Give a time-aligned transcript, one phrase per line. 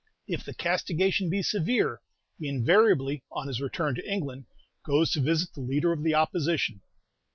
[0.27, 2.01] If the castigation be severe,
[2.39, 4.45] he invariably, on his return to England,
[4.83, 6.81] goes to visit the Leader of the Opposition.